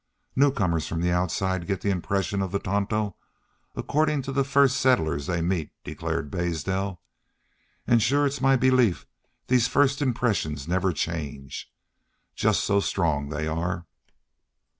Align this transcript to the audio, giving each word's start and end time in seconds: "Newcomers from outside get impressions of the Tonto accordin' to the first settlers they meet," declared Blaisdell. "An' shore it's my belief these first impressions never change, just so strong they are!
"Newcomers 0.35 0.87
from 0.87 1.07
outside 1.07 1.67
get 1.67 1.85
impressions 1.85 2.41
of 2.41 2.51
the 2.51 2.57
Tonto 2.57 3.13
accordin' 3.75 4.23
to 4.23 4.31
the 4.31 4.43
first 4.43 4.77
settlers 4.77 5.27
they 5.27 5.43
meet," 5.43 5.69
declared 5.83 6.31
Blaisdell. 6.31 6.99
"An' 7.85 7.99
shore 7.99 8.25
it's 8.25 8.41
my 8.41 8.55
belief 8.55 9.05
these 9.45 9.67
first 9.67 10.01
impressions 10.01 10.67
never 10.67 10.91
change, 10.91 11.71
just 12.33 12.63
so 12.63 12.79
strong 12.79 13.29
they 13.29 13.45
are! 13.45 13.85